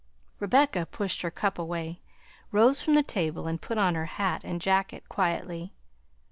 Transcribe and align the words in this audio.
Rebecca 0.39 0.87
pushed 0.87 1.21
her 1.21 1.29
cup 1.29 1.59
away, 1.59 2.01
rose 2.51 2.81
from 2.81 2.95
the 2.95 3.03
table, 3.03 3.45
and 3.45 3.61
put 3.61 3.77
on 3.77 3.93
her 3.93 4.07
hat 4.17 4.41
and 4.43 4.59
jacket 4.59 5.07
quietly. 5.09 5.73